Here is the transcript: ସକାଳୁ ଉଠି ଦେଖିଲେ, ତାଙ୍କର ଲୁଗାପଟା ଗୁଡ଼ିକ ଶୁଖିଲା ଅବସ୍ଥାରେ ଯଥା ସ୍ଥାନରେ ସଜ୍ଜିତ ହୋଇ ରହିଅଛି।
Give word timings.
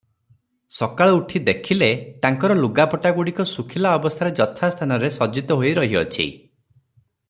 ସକାଳୁ 0.77 1.17
ଉଠି 1.19 1.41
ଦେଖିଲେ, 1.49 1.89
ତାଙ୍କର 2.25 2.57
ଲୁଗାପଟା 2.63 3.13
ଗୁଡ଼ିକ 3.19 3.47
ଶୁଖିଲା 3.53 3.93
ଅବସ୍ଥାରେ 3.99 4.35
ଯଥା 4.41 4.71
ସ୍ଥାନରେ 4.77 5.15
ସଜ୍ଜିତ 5.19 5.59
ହୋଇ 5.63 5.77
ରହିଅଛି। 5.81 6.31